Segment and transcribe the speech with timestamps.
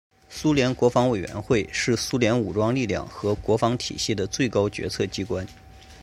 [0.29, 5.45] 苏联国防委员会是苏联武装力量和国防体系的最高决策机关。